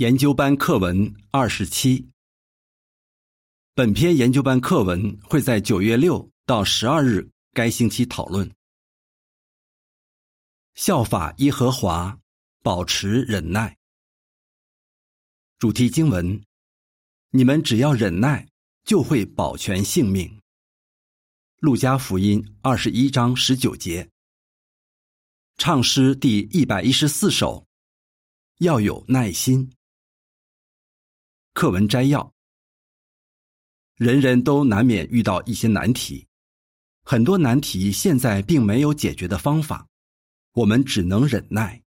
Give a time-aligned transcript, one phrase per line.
[0.00, 2.08] 研究班课文二十七。
[3.74, 8.50] 本篇研究班课文会在九月六到十二日该星期讨论。
[10.74, 12.18] 效法耶和华，
[12.62, 13.76] 保持忍耐。
[15.58, 16.42] 主题经文：
[17.28, 18.48] 你们只要忍耐，
[18.84, 20.40] 就会保全性命。
[21.58, 24.08] 路加福音二十一章十九节。
[25.58, 27.66] 唱诗第一百一十四首。
[28.60, 29.70] 要有耐心。
[31.52, 32.32] 课文摘要：
[33.96, 36.26] 人人都难免遇到一些难题，
[37.02, 39.86] 很多难题现在并没有解决的方法，
[40.52, 41.82] 我们只能忍耐。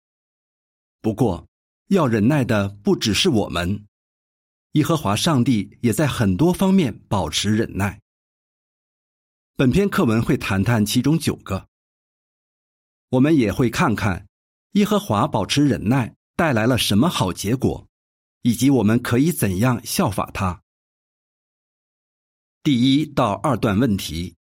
[1.03, 1.47] 不过，
[1.89, 3.87] 要忍耐的不只是我们，
[4.73, 8.01] 耶和华上帝也在很多方面保持忍耐。
[9.57, 11.69] 本篇课文会谈谈其中九个，
[13.11, 14.27] 我们也会看看
[14.73, 17.90] 耶和华保持忍耐带来了什么好结果。
[18.43, 20.63] 以及我们可以怎样效法他？
[22.63, 24.37] 第一到二段问题：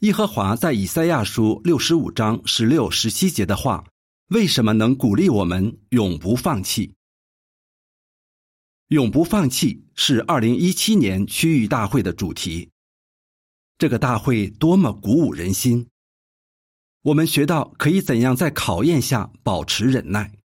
[0.00, 3.86] 耶和华在以赛亚书六十五章十六、十七节的话，
[4.28, 6.94] 为什么能鼓励我们永不放弃？
[8.88, 12.70] 永不放弃是二零一七年区域大会的主题。
[13.78, 15.88] 这个大会多么鼓舞人心！
[17.00, 20.43] 我们学到可以怎样在考验下保持忍耐。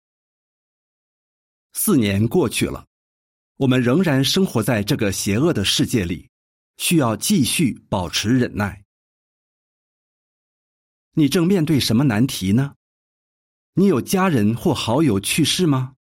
[1.79, 2.87] 四年过去了，
[3.57, 6.27] 我们仍然生活在这个邪恶的世界里，
[6.77, 8.83] 需要继续保持忍耐。
[11.13, 12.73] 你正面对什么难题呢？
[13.75, 15.93] 你有家人或好友去世吗？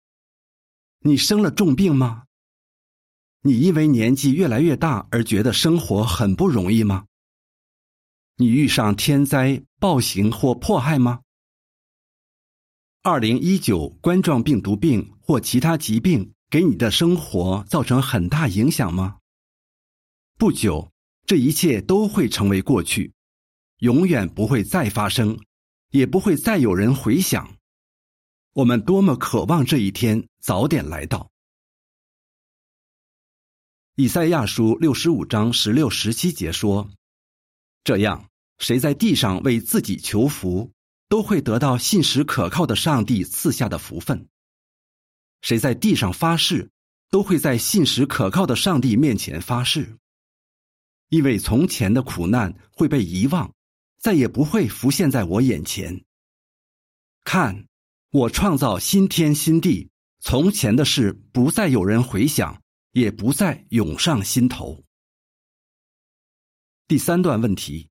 [1.00, 2.22] 你生了重病吗？
[3.40, 7.04] 你因为年纪越来越大而觉得生活很不容易吗？
[8.36, 11.22] 你遇上天灾、暴行或迫害吗？
[13.02, 19.18] 二零一九冠状病毒病或其他疾病给你的生活造成很大影响吗？
[20.36, 20.92] 不久，
[21.24, 23.14] 这一切都会成为过去，
[23.78, 25.40] 永远不会再发生，
[25.90, 27.56] 也不会再有人回想。
[28.52, 31.30] 我们多么渴望这一天早点来到！
[33.94, 36.90] 以赛亚书六十五章十六、十七节说
[37.82, 40.70] ：“这样，谁在地上为自己求福？”
[41.08, 44.26] 都会得到信实可靠的上帝赐下的福分。
[45.44, 46.70] 谁在地上发誓，
[47.10, 49.98] 都会在信实可靠的上帝面前发誓，
[51.10, 53.52] 因为从前的苦难会被遗忘，
[53.98, 56.02] 再也不会浮现在我眼前。
[57.24, 57.66] 看，
[58.08, 62.62] 我创造新天新地，从前的事不再有人回想，
[62.92, 64.82] 也不再涌上心头。
[66.88, 67.90] 第三段问题：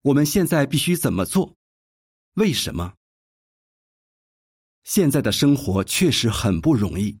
[0.00, 1.54] 我们现在必须怎么做？
[2.36, 2.94] 为什么？
[4.84, 7.18] 现在的生活确实很不容易，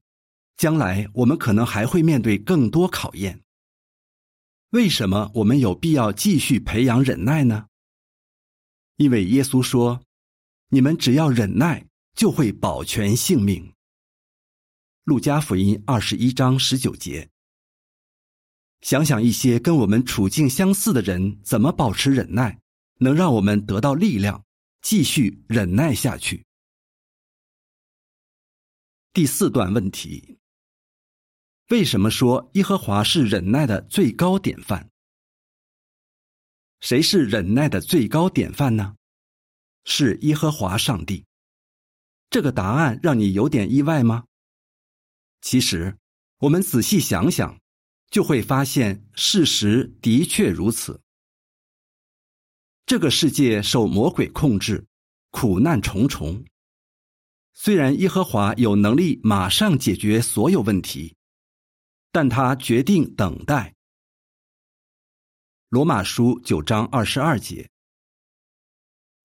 [0.56, 3.42] 将来我们可能还会面对更多考验。
[4.70, 7.66] 为什么我们有必要继续培养忍耐呢？
[8.96, 10.02] 因为耶稣说
[10.70, 13.72] ：“你们只要忍耐，就会保全性命。”
[15.04, 17.30] 路加福音二十一章十九节。
[18.80, 22.60] 想想一些跟我们处境相似的人怎么保持忍耐，
[22.98, 24.44] 能让我们得到力量。
[24.80, 26.44] 继续忍耐下去。
[29.18, 30.38] 第四段问题：
[31.70, 34.90] 为什么说耶和华是忍耐的最高典范？
[36.78, 38.94] 谁是忍耐的最高典范呢？
[39.84, 41.26] 是耶和华上帝。
[42.30, 44.24] 这个答案让你有点意外吗？
[45.40, 45.98] 其实，
[46.38, 47.60] 我们仔细想想，
[48.12, 51.00] 就会发现事实的确如此。
[52.86, 54.86] 这个世界受魔鬼控制，
[55.32, 56.44] 苦难重重。
[57.60, 61.16] 虽然耶和华有能力马上解决所有问题，
[62.12, 63.74] 但他决定等待。
[65.68, 67.68] 罗马书九章二十二节，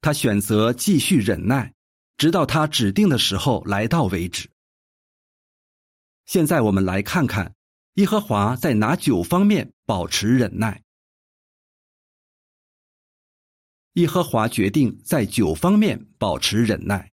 [0.02, 1.76] 他选择继续忍耐，
[2.18, 4.50] 直到他指定的时候来到为止。
[6.26, 7.54] 现在我们来看看
[7.94, 10.82] 耶和华在哪九方面保持忍耐。
[13.94, 17.13] 耶和华决定在九方面保持忍耐。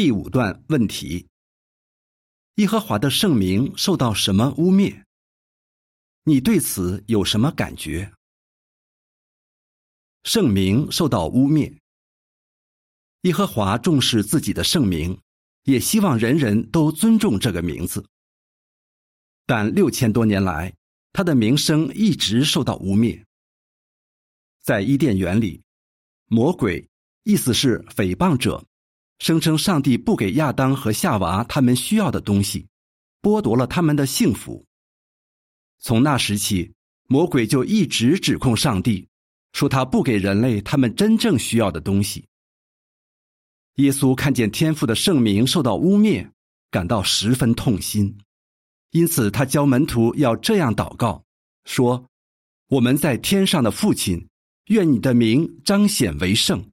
[0.00, 1.26] 第五段问题：
[2.54, 5.02] 耶和华的圣名受到什么污蔑？
[6.22, 8.12] 你对此有什么感觉？
[10.22, 11.76] 圣名受到污蔑。
[13.22, 15.20] 耶和华重视自己的圣名，
[15.64, 18.08] 也希望人人都尊重这个名字。
[19.46, 20.72] 但六千多年来，
[21.12, 23.24] 他的名声一直受到污蔑。
[24.60, 25.60] 在伊甸园里，
[26.26, 26.88] 魔鬼
[27.24, 28.64] 意思是诽谤者，
[29.18, 32.66] 声称上帝不给亚当和夏娃他们需要的东西，
[33.20, 34.64] 剥夺了他们的幸福。
[35.80, 36.72] 从那时起，
[37.08, 39.08] 魔鬼就一直指控上帝，
[39.52, 42.24] 说他不给人类他们真正需要的东西。
[43.74, 46.28] 耶稣看见天父的圣名受到污蔑，
[46.70, 48.18] 感到十分痛心，
[48.90, 51.22] 因此他教门徒要这样祷告，
[51.64, 52.04] 说
[52.70, 54.28] ：“我们在天上的父亲，
[54.66, 56.64] 愿你的名彰显为圣。”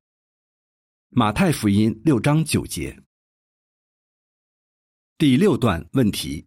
[1.09, 3.01] 马太福音六章九节。
[5.17, 6.45] 第六段问题：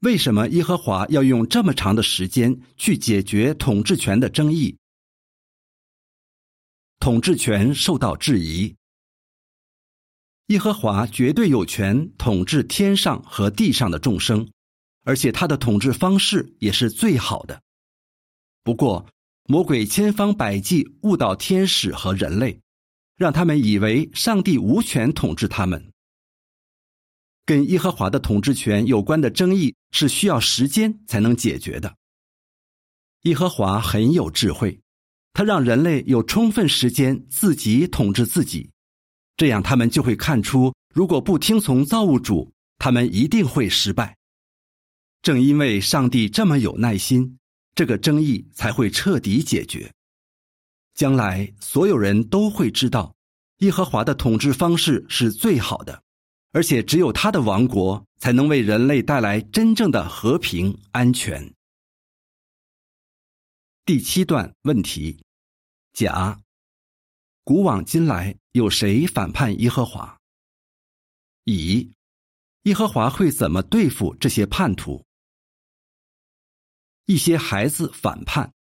[0.00, 4.78] 为什么耶和华要用这么长的时间去解决统治权的争议？
[7.00, 8.76] 统治权受到质疑。
[10.46, 14.48] 耶和华绝对有权统治天上和地上的众生，
[15.02, 17.60] 而且他的统治方式也是最好的。
[18.62, 19.08] 不过，
[19.48, 22.60] 魔鬼千方百计误导天使和人类，
[23.16, 25.90] 让他们以为上帝无权统治他们。
[27.44, 31.94] 跟耶和华的统治权有关的争议是需要时间才能解决的。
[33.22, 34.80] 耶和华很有智慧，
[35.32, 38.70] 他让人类有充分时间自己统治自己。
[39.36, 44.16] 这样，他们就会看出，如果不听从造物主，他们一定会失败。
[45.22, 47.38] 正因为上帝这么有耐心，
[47.74, 49.92] 这个争议才会彻底解决。
[50.96, 53.14] 将来，所有人都会知道，
[53.58, 56.02] 耶和华的统治方式是最好的，
[56.52, 61.52] 而且只有他的王国才能为人类带来真正的和平安全。
[63.84, 65.22] 第七段问题：
[65.92, 66.40] 甲。
[67.44, 70.18] 古往今来，有谁反叛耶和华？
[71.44, 71.92] 乙，
[72.62, 75.04] 耶和华会怎么对付这些叛徒？
[77.04, 78.52] 一些孩子反叛。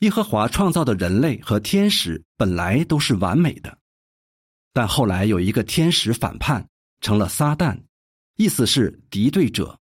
[0.00, 3.78] 耶和华创造的人类和天使本来都是完美的，
[4.72, 6.68] 但后来有一个天使反叛，
[7.00, 7.80] 成了撒旦，
[8.36, 9.78] 意思是敌对者。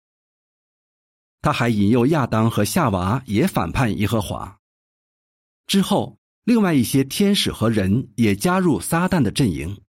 [1.42, 4.58] 他还引诱亚当和夏娃也反叛耶和华。
[5.68, 6.18] 之后。
[6.44, 9.80] 另外一些天使和人也加入撒旦的阵营。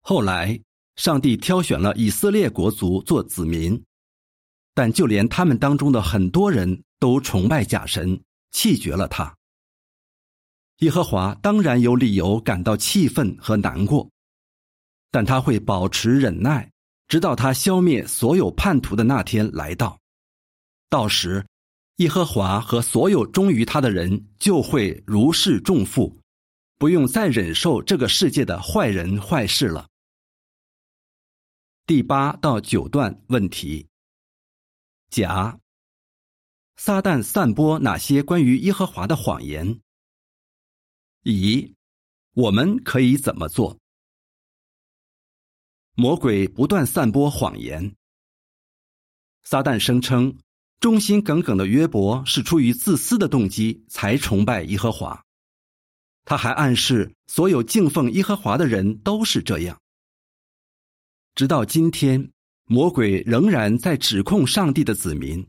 [0.00, 0.58] 后来，
[0.96, 3.84] 上帝挑选了以色列国族做子民，
[4.72, 8.18] 但就连他们当中的很多人都崇拜假神，
[8.52, 9.36] 弃绝了他。
[10.78, 14.08] 耶和华当然有理由感到气愤和难过，
[15.10, 16.70] 但他会保持忍耐，
[17.08, 19.98] 直到他消灭所有叛徒的那天来到。
[20.88, 21.44] 到时。
[21.96, 26.18] 耶和华和所有忠于他的人就会如释重负，
[26.78, 29.86] 不用再忍受这个世界的坏人坏事了。
[31.86, 33.86] 第八到九段问题：
[35.10, 35.56] 甲，
[36.84, 39.78] 撒旦散播哪些关于耶和华的谎言？
[41.22, 41.76] 乙，
[42.32, 43.78] 我们可以怎么做？
[45.94, 47.94] 魔鬼不断散播谎言。
[49.44, 50.36] 撒旦声称。
[50.80, 55.24] 忠心耿耿的约伯是出于自私的动机才崇拜耶和华，
[56.24, 59.80] 他还暗示所有敬奉耶和华的人都是这样。
[61.36, 62.32] 直到今天，
[62.64, 65.46] 魔鬼仍然在指控上帝的子民。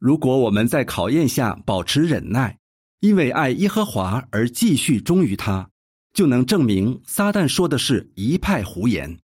[0.00, 2.58] 如果我们在考验下保持忍耐，
[2.98, 5.70] 因为爱耶和华而继续忠于他，
[6.12, 9.20] 就能证明撒旦说的是一派胡言。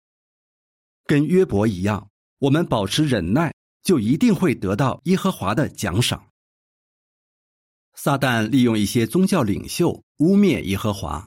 [1.04, 2.08] 跟约伯一样，
[2.38, 3.52] 我们保持忍耐。
[3.82, 6.28] 就一定会得到耶和华的奖赏。
[7.94, 11.26] 撒旦利用一些宗教领袖污蔑耶和华，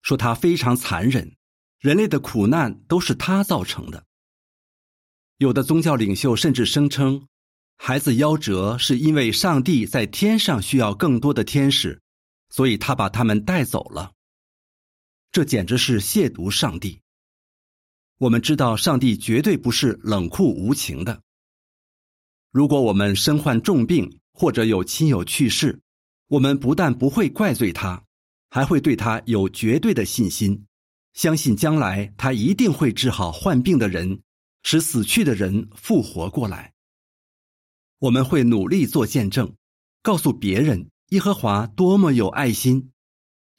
[0.00, 1.36] 说他非常残忍，
[1.80, 4.02] 人类的苦难都是他造成的。
[5.36, 7.28] 有的宗教领袖甚至声称，
[7.84, 12.00] 孩子夭折是因为上帝在天上需要更多的天使，
[12.48, 14.12] 所以他把他们带走了。
[15.32, 17.00] 这简直是亵渎上帝。
[18.18, 21.20] 我们知道，上帝绝对不是冷酷无情的。
[22.52, 25.80] 如果我们身患重病或者有亲友去世，
[26.28, 28.00] 我们不但不会怪罪他，
[28.50, 30.66] 还会对他有绝对的信心，
[31.14, 34.20] 相信将来他一定会治好患病的人，
[34.62, 36.72] 使死去的人复活过来。
[38.02, 39.54] 我们会努力做见证，
[40.02, 42.90] 告诉别人耶和华多么有爱心，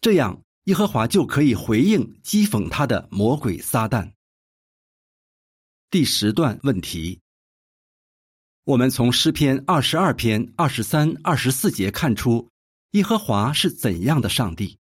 [0.02, 4.12] 这样耶和华就可以回应讥讽他的魔鬼撒旦。
[5.90, 7.22] 第十段问题。
[8.66, 12.50] 我们从诗篇二十二篇二十三、二十四节看出，
[12.92, 14.78] 耶和华是怎样的上帝。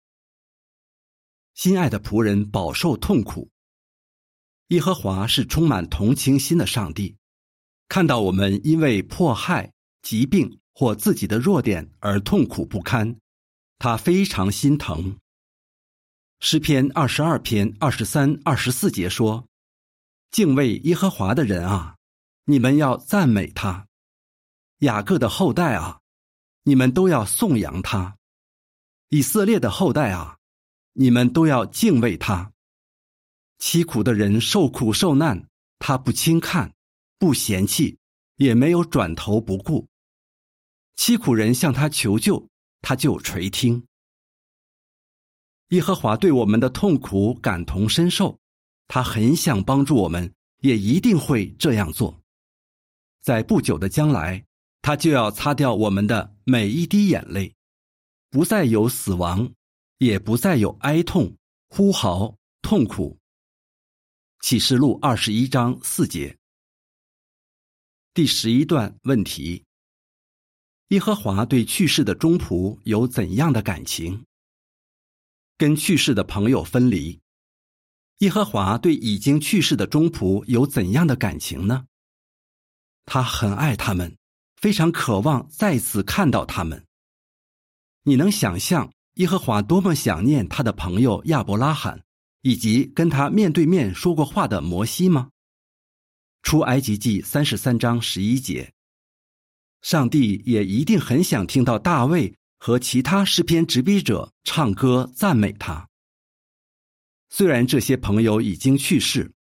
[1.54, 3.48] 心爱的仆人饱受痛苦，
[4.68, 7.16] 耶和华是充满同情心的上帝，
[7.92, 9.70] 看到我们因为迫害、
[10.00, 13.18] 疾病或自己的弱点而痛苦不堪，
[13.78, 15.18] 他非常心疼。
[16.40, 19.46] 诗篇二十二篇二十三、二十四节说
[20.32, 21.96] ：“敬畏耶和华的人啊，
[22.46, 23.84] 你们要赞美他；
[24.78, 26.00] 雅各的后代啊，
[26.62, 28.14] 你们都要颂扬他；
[29.10, 30.38] 以色列的后代啊，
[30.94, 32.52] 你们都要敬畏他。
[33.58, 35.46] 凄苦的人受苦受难，
[35.78, 36.72] 他不轻看，
[37.22, 37.96] 不嫌弃，
[38.38, 39.86] 也没有转头不顾。
[40.96, 42.48] 凄苦人向他求救，
[42.80, 43.86] 他就垂听。”
[45.70, 48.36] 耶和华对我们的痛苦感同身受，
[48.88, 52.20] 他很想帮助我们，也一定会这样做。
[53.20, 54.44] 在不久的将来，
[54.80, 57.54] 他就要擦掉我们的每一滴眼泪，
[58.30, 59.48] 不再有死亡，
[59.98, 61.36] 也不再有哀痛、
[61.68, 63.16] 呼嚎、痛苦。
[64.40, 66.36] 启示录二十一章四节，
[68.14, 69.64] 第十一段问题：
[70.88, 74.26] 耶和华对去世的中仆有怎样的感情？
[75.56, 77.18] 跟去世的朋友分离，
[78.18, 81.86] 耶和华对已经去世的中仆有怎样的感情呢？
[83.06, 84.14] 他很爱他们，
[84.56, 86.84] 非常渴望再次看到他们。
[88.02, 92.04] 你能想象耶和华多么想念他的朋友亚伯拉罕，
[92.42, 95.30] 以及跟他面对面说过话的摩西吗？
[96.42, 98.72] 出埃及记三十三章十一节，
[99.80, 102.34] 上帝也一定很想听到大卫。
[102.64, 105.88] 和其他诗篇执笔者唱歌赞美他。
[107.28, 109.32] 虽然这些朋友已经去世，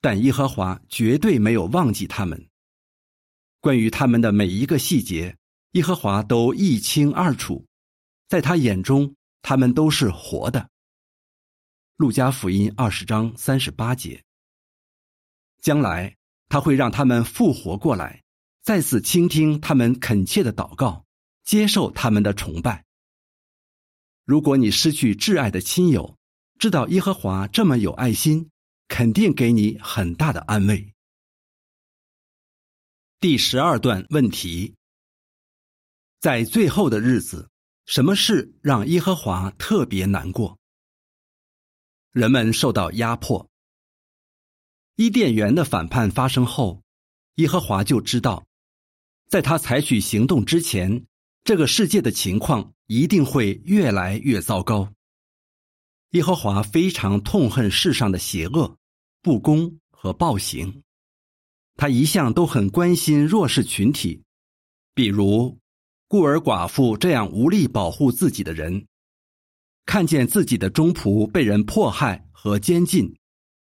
[0.00, 2.48] 但耶和华绝对没有忘记他们。
[3.58, 5.36] 关于他们的每一个细节，
[5.72, 7.66] 耶和华都一清二楚，
[8.28, 10.70] 在他眼中，他们都是活的。
[11.96, 14.22] 路加福音二十章三十八节。
[15.60, 16.16] 将来
[16.50, 18.22] 他会让他们复活过来，
[18.60, 21.06] 再次倾听他们恳切的祷告。
[21.42, 22.84] 接受他们的崇拜。
[24.24, 26.16] 如果你失去挚爱的亲友，
[26.60, 28.50] 知道耶和华这么有爱心，
[28.86, 30.94] 肯定给你很大的安慰。
[33.18, 34.76] 第十二段问题：
[36.20, 37.50] 在最后的日子，
[37.86, 40.56] 什么事让耶和华特别难过？
[42.12, 43.49] 人们受到压迫。
[45.00, 46.82] 伊甸园的反叛发生后，
[47.36, 48.44] 耶和华就知道，
[49.30, 51.06] 在他采取行动之前。
[51.42, 54.92] 这个世界的情况一定会越来越糟糕。
[56.10, 58.76] 耶和华非常痛恨世上的邪恶、
[59.22, 60.82] 不公和暴行，
[61.76, 64.22] 他一向都很关心弱势群体，
[64.94, 65.58] 比如
[66.08, 68.84] 孤儿寡妇这样无力保护自己的人。
[69.86, 73.16] 看见自己的中仆被人迫害和监禁，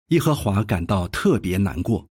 [0.08, 2.08] 耶和华感到特别难过。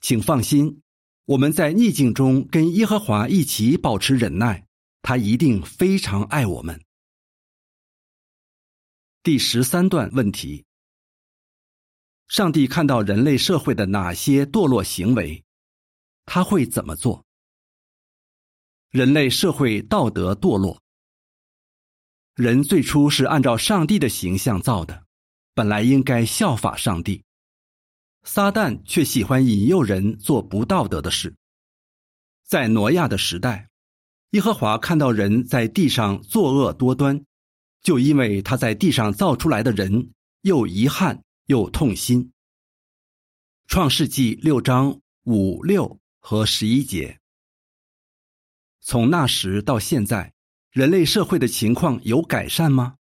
[0.00, 0.80] 请放心。
[1.26, 4.66] 我们在逆境中跟耶和华一起保持忍耐，
[5.00, 6.84] 他一定非常爱我们。
[9.22, 10.66] 第十三段问题：
[12.28, 15.42] 上帝看到人类社会的哪些堕落行为，
[16.26, 17.24] 他会怎么做？
[18.90, 20.82] 人类社会道德堕落，
[22.34, 25.03] 人最初是按照上帝的形象造的，
[25.54, 27.22] 本来应该效法上帝。
[28.24, 31.34] 撒旦却喜欢引诱人做不道德的事。
[32.42, 33.68] 在挪亚的时代，
[34.30, 37.24] 耶和华看到人在地上作恶多端，
[37.82, 42.32] 就因为他在地上造出来的人又遗憾又痛心。
[43.66, 47.20] 创世纪六章五六和十一节。
[48.80, 50.32] 从那时到现在，
[50.70, 52.96] 人类社会的情况有改善吗？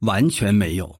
[0.00, 0.99] 完全没有。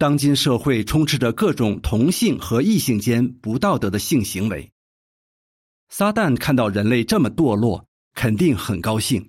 [0.00, 4.72] 当今社会充斥着各种同性和异性间不道德的性行为。
[5.90, 9.28] 撒旦看到人类这么堕落，肯定很高兴。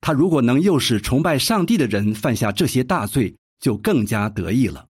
[0.00, 4.86] 他如果能诱使崇拜上帝的人犯下这些大罪，就更加得意了。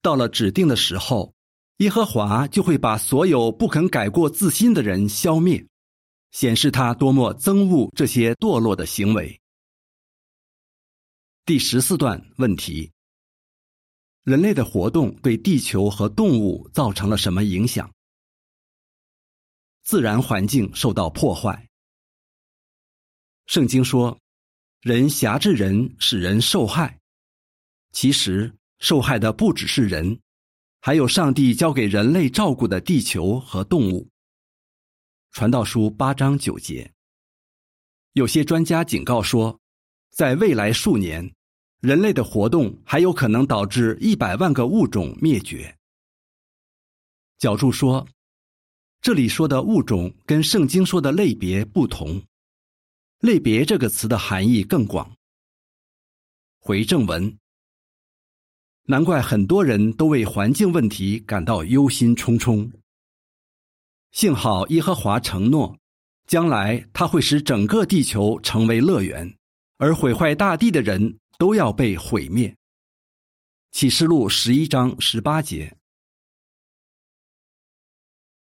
[0.00, 1.34] 到了指定的时候，
[1.76, 5.66] 耶和华就会把所有不肯改过自新的人消灭，
[6.30, 9.38] 显示他多么憎恶这些堕落的行为。
[11.44, 12.90] 第十四段问题。
[14.30, 17.90] 人类的活动对地球和动物造成了什么影响？
[19.82, 21.68] 自然环境受到破坏。
[23.46, 24.16] 圣经说，
[24.82, 27.00] 人辖制人，使人受害。
[27.90, 30.20] 其实，受害的不只是人，
[30.80, 34.08] 还有上帝交给人类照顾的地球和动物。
[35.32, 36.88] 传道书八章九节。
[38.12, 39.58] 有些专家警告说，
[40.10, 41.34] 在未来数年。
[41.80, 45.74] 人类的活动还有可能导致一百万个物种灭绝。
[47.38, 48.06] 角柱说
[49.00, 52.22] ：“这里说的物种跟圣经说的类别不同，
[53.20, 55.10] 类别这个词的含义更广。
[56.58, 57.38] 回正文。
[58.84, 62.70] 难怪很多人都为环境问题感到忧心忡忡。
[64.10, 65.78] 幸好耶和华承诺，
[66.26, 69.32] 将来他会使整个地球成为乐园，
[69.78, 72.54] 而毁坏大地的人都要被毁灭。
[73.72, 75.74] 启示录十一章十八节。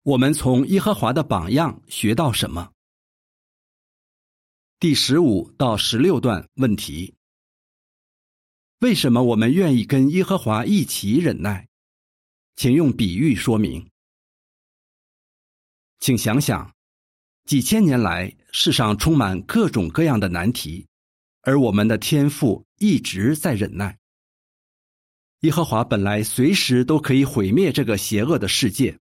[0.02, 2.72] 我们从耶和华的榜样学到什么？
[4.78, 7.14] 第十五到十六段问题：
[8.78, 11.68] 为什么我们愿意跟耶和华一起忍耐？
[12.54, 13.90] 请用比喻说明。
[15.98, 16.74] 请想想，
[17.44, 20.86] 几千年来，世上充满各种各样的难题，
[21.42, 23.98] 而我们的天赋一直在忍耐。
[25.40, 28.98] 耶和华本来随时都可以毁灭这个邪恶的世界。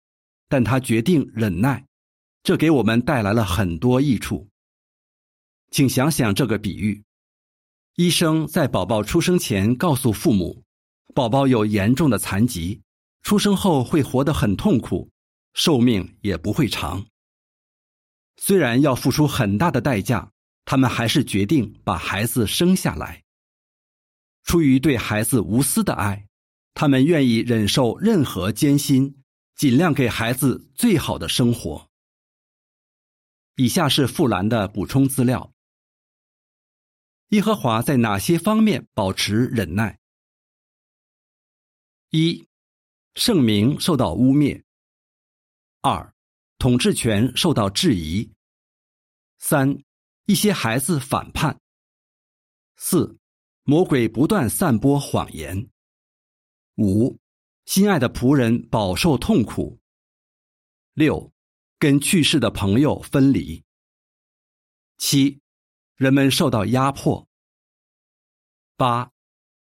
[0.50, 1.86] 但他决定忍耐，
[2.42, 4.48] 这给我们带来了很多益处。
[5.70, 7.04] 请想想这个比喻：
[7.96, 10.64] 医生在宝宝出生前告诉父母，
[11.14, 12.80] 宝宝有严重的残疾，
[13.20, 15.10] 出生后会活得很痛苦，
[15.52, 17.04] 寿命也不会长。
[18.38, 20.32] 虽然要付出很大的代价，
[20.64, 23.22] 他们还是决定把孩子生下来。
[24.48, 26.26] 出于对孩子无私的爱，
[26.72, 29.14] 他们愿意忍受任何艰辛。
[29.54, 31.90] 尽量给孩子最好的生活。
[33.56, 35.52] 以下是富兰的补充资料：
[37.30, 39.98] 耶和华在哪些方面保持忍耐？
[42.10, 42.48] 一、
[43.16, 44.62] 圣名受到污蔑；
[45.80, 46.14] 二、
[46.56, 48.30] 统治权受到质疑；
[49.38, 49.82] 三、
[50.26, 51.58] 一些孩子反叛；
[52.76, 53.17] 四、
[53.70, 55.68] 魔鬼不断散播谎言；
[56.78, 57.18] 五。
[57.66, 59.78] 心爱的仆人饱受痛苦。
[60.94, 61.30] 六，
[61.78, 63.62] 跟去世的朋友分离。
[64.96, 65.42] 七，
[65.96, 67.28] 人们受到压迫。
[68.76, 69.12] 八，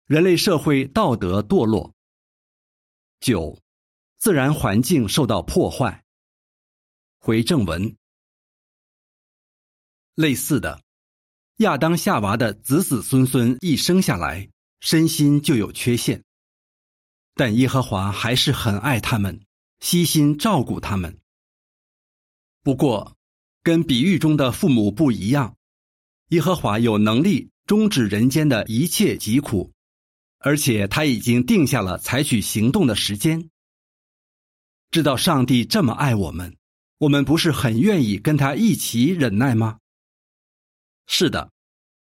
[0.05, 1.93] 人类社会道德堕落。
[3.19, 3.62] 九，
[4.19, 6.06] 自然环境受到破坏。
[7.19, 7.97] 回正文。
[10.15, 10.82] 类似的，
[11.62, 16.24] 亚当夏娃的子子孙孙一生下来，身心就有缺陷。
[17.36, 19.41] 但耶和华还是很爱他们，
[19.80, 21.19] 悉心照顾他们。
[22.63, 23.15] 不过，
[23.63, 25.56] 跟比喻中的父母不一样，
[26.30, 29.71] 耶和华有能力终止人间的一切疾苦，
[30.39, 33.50] 而且他已经定下了采取行动的时间。
[34.89, 36.58] 知道上帝这么爱我们，
[36.97, 39.78] 我们不是很愿意跟他一起忍耐吗？
[41.13, 41.52] 是的，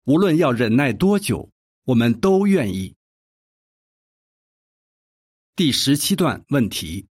[0.04, 1.50] 无论要忍耐多久，
[1.86, 2.96] 我们都愿意。
[5.56, 7.08] 第十七段问题：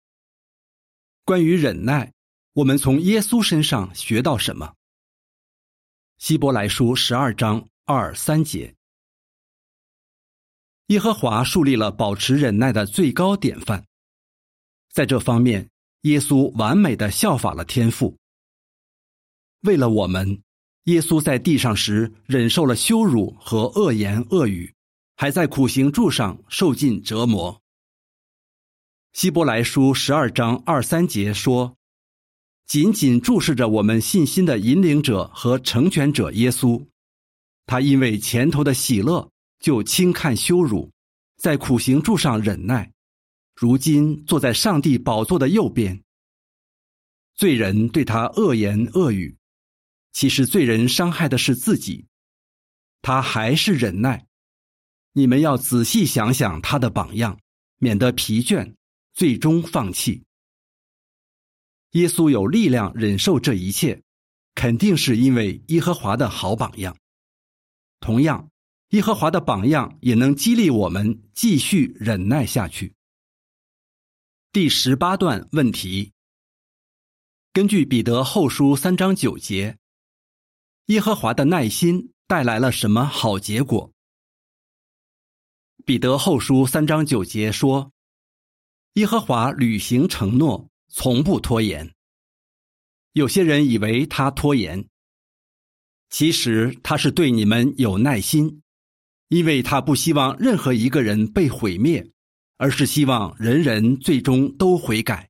[1.24, 2.12] 关于忍耐，
[2.52, 4.76] 我们从耶稣身上学到什么？
[6.18, 8.76] 希伯来书十二章二三节，
[10.88, 13.86] 耶和华树立了保持忍耐的最高典范，
[14.90, 15.70] 在这方面，
[16.02, 18.18] 耶稣完美的效法了天父。
[19.62, 20.44] 为了我们，
[20.86, 24.72] 耶稣在地上时忍受了羞辱和恶言恶语，
[25.16, 27.60] 还在苦行柱上受尽折磨。
[29.14, 31.76] 希伯来书十二章二三节说
[32.68, 36.86] ：“紧紧注视着我们信心的引领者和成全者耶稣，
[37.66, 40.92] 他因为前头的喜乐，就轻看羞辱，
[41.38, 42.92] 在苦行柱上忍耐，
[43.56, 46.00] 如今坐在上帝宝座的右边。
[47.36, 49.36] 罪人对他恶言恶语，
[50.16, 52.08] 其实罪人伤害的是自己，
[53.02, 54.26] 他还是忍耐。
[55.12, 57.38] 你们要仔细想想他的榜样，
[57.80, 58.74] 免得疲倦。”
[59.14, 60.24] 最终放弃。
[61.92, 64.04] 耶稣有力量忍受这一切，
[64.56, 66.98] 肯定是因为耶和华的好榜样。
[68.02, 68.50] 同样，
[68.90, 72.94] 耶和华的榜样也能激励我们继续忍耐下去。
[74.52, 76.12] 第十八段问题：
[77.54, 79.78] 根据彼得后书三章九节，
[80.88, 83.92] 耶和华的耐心带来了什么好结果？
[85.84, 87.92] 彼得后书三章九节说。
[88.94, 91.92] 耶和华履行承诺，从不拖延。
[93.12, 94.88] 有些人以为他拖延，
[96.10, 98.62] 其实他是对你们有耐心，
[99.28, 102.10] 因为他不希望任何一个人被毁灭，
[102.58, 105.30] 而是希望人人最终都悔改。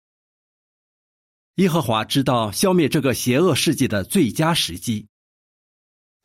[1.55, 5.07] 耶和华知道消灭这个邪恶世界的最佳时机，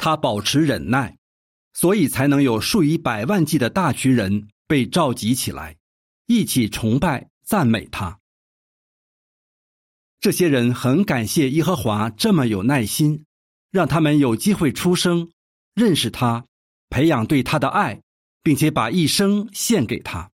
[0.00, 1.16] 他保持忍耐，
[1.74, 5.76] 所以才能有数以百万计的大群人被召集起来，
[6.26, 7.28] 一起崇拜。
[7.42, 8.20] 赞美他，
[10.20, 13.24] 这些人很感谢耶和华这么有耐心，
[13.72, 15.32] 让他们有机会出生，
[15.74, 16.46] 认识他，
[16.90, 18.02] 培养对他的爱，
[18.44, 20.30] 并且把一生献给他。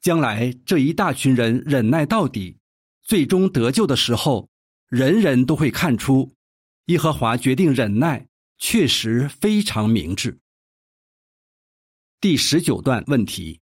[0.00, 2.58] 将来这一大群人忍耐到底，
[3.02, 4.48] 最终得救的时候，
[4.88, 6.34] 人人都会看出，
[6.88, 10.40] 耶和华决定忍耐确实非常明智。
[12.18, 13.60] 第十九段问题：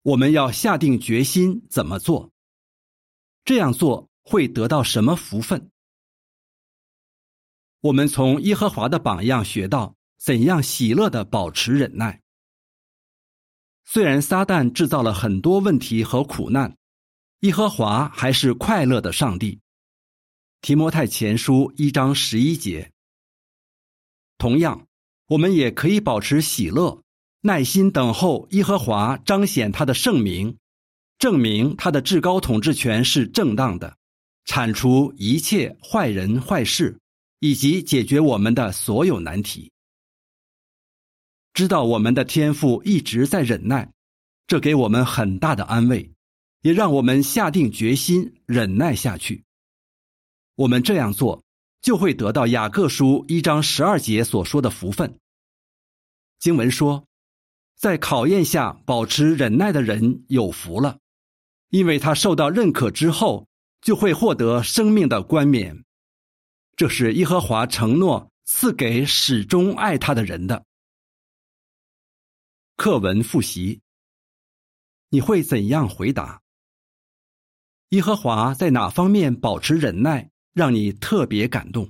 [0.00, 2.32] 我们要下定决心怎么做？
[3.44, 5.70] 这样做会得到什么福分？
[7.80, 12.22] 我们从耶和华的榜样学到怎样喜乐的保持忍耐。
[13.84, 16.74] 虽然撒旦制造了很多问题和苦难，
[17.40, 19.60] 耶和华还是快乐的上帝。
[20.60, 22.90] 提摩太前书一章十一节。
[24.38, 24.86] 同样，
[25.26, 27.02] 我们也可以保持喜乐，
[27.40, 30.56] 耐心等候耶和华彰显他的圣名，
[31.18, 33.96] 证明他的至高统治权是正当的，
[34.44, 36.98] 铲除一切坏人坏事，
[37.38, 39.70] 以及解决我们的所有难题。
[41.52, 43.92] 知道我们的天赋一直在忍耐，
[44.46, 46.12] 这给我们很大的安慰，
[46.62, 49.44] 也让我们下定决心忍耐下去。
[50.58, 51.44] 我们这样做，
[51.80, 55.20] 就会得到雅各书一章十二节所说的福分。
[56.40, 57.06] 经文说，
[57.76, 60.98] 在考验下保持忍耐的人有福了，
[61.68, 63.46] 因为他受到认可之后，
[63.80, 65.84] 就会获得生命的冠冕。
[66.74, 70.64] 这是耶和华承诺赐给始终爱他的人的。
[72.74, 73.80] 课文复习，
[75.08, 76.42] 你会怎样回答？
[77.90, 81.88] 耶和华在哪方面保持忍耐，让你特别感动？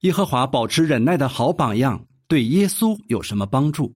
[0.00, 3.94] 耶和华保持忍耐的好榜样，对耶稣有什么帮助？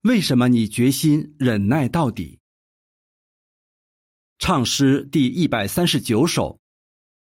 [0.00, 2.38] 为什么你决心忍耐到底？
[4.38, 6.58] 唱诗第一百三十九首，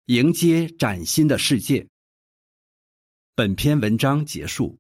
[0.06, 1.88] 迎接崭新的世界。
[3.34, 4.78] 本篇文章结束。